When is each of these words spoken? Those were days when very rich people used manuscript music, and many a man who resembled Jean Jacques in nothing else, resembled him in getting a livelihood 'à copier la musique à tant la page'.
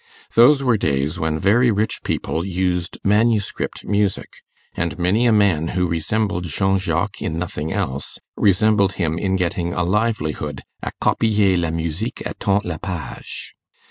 Those 0.33 0.63
were 0.63 0.77
days 0.77 1.19
when 1.19 1.37
very 1.37 1.69
rich 1.69 1.99
people 2.03 2.43
used 2.43 2.97
manuscript 3.03 3.85
music, 3.85 4.29
and 4.75 4.97
many 4.97 5.27
a 5.27 5.31
man 5.31 5.67
who 5.77 5.87
resembled 5.87 6.45
Jean 6.45 6.79
Jacques 6.79 7.21
in 7.21 7.37
nothing 7.37 7.71
else, 7.71 8.17
resembled 8.35 8.93
him 8.93 9.19
in 9.19 9.35
getting 9.35 9.73
a 9.73 9.83
livelihood 9.83 10.63
'à 10.83 10.89
copier 10.99 11.55
la 11.55 11.69
musique 11.69 12.23
à 12.25 12.33
tant 12.39 12.63
la 12.65 12.79
page'. 12.79 13.53